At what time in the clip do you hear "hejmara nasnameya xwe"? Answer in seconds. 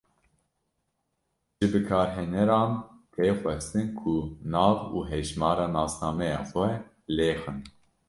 5.09-6.69